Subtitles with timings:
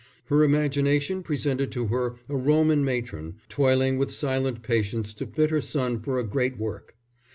[0.29, 5.61] Her imagination presented to her a Roman matron, toiling with silent patience to fit her
[5.61, 6.95] son for a great work.